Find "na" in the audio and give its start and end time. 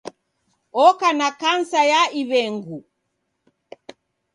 1.17-1.27